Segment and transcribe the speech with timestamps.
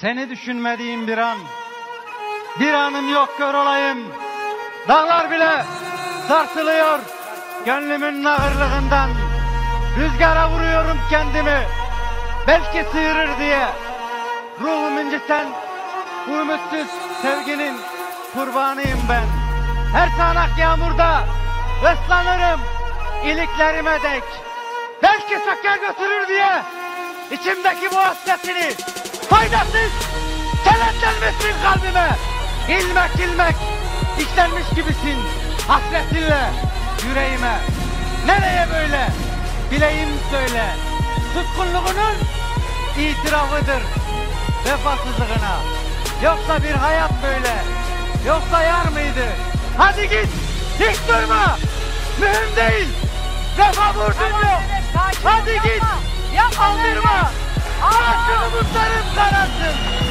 [0.00, 1.38] Seni düşünmediğim bir an.
[2.60, 3.98] Bir anım yok kör olayım.
[4.88, 5.64] Dağlar bile
[6.28, 6.98] sarsılıyor.
[7.66, 9.10] Gönlümün ağırlığından.
[9.98, 11.58] Rüzgara vuruyorum kendimi.
[12.46, 13.66] Belki sıyırır diye.
[14.60, 15.46] Ruhum inciten
[16.28, 16.86] bu ümitsiz
[17.22, 17.76] sevginin
[18.34, 19.24] kurbanıyım ben.
[19.92, 21.24] Her sağanak yağmurda
[21.78, 22.60] ıslanırım
[23.24, 24.24] iliklerime dek.
[25.02, 26.62] Belki söker götürür diye
[27.30, 28.74] içimdeki bu hasretini
[29.30, 29.92] faydasız
[30.64, 32.16] kenetlenmişsin kalbime.
[32.68, 33.56] İlmek ilmek
[34.18, 35.18] işlenmiş gibisin
[35.68, 36.50] hasretinle
[37.08, 37.58] yüreğime.
[38.26, 39.08] Nereye böyle?
[39.70, 40.64] Bileyim söyle.
[41.34, 42.14] Tutkunluğunun
[42.98, 43.82] itirafıdır
[44.64, 45.56] vefasızlığına.
[46.22, 47.54] Yoksa bir hayat böyle.
[48.26, 49.26] Yoksa yar mıydı?
[49.78, 50.28] Hadi git.
[50.80, 51.58] Hiç durma.
[52.20, 52.88] Mühim değil.
[53.58, 54.62] Vefa borcun yok.
[55.24, 55.82] Hadi git.
[56.60, 57.13] Aldırma.
[58.04, 60.03] Ağaçını bulutlarım kararsın.